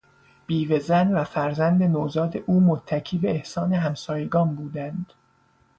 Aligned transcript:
بیوه 0.47 0.79
زن 0.79 1.07
و 1.13 1.23
فرزند 1.23 1.83
نوزاد 1.83 2.37
او 2.45 2.59
متکی 2.59 3.17
به 3.17 3.31
احسان 3.31 3.73
همسایگان 3.73 4.55
بودند. 4.55 5.13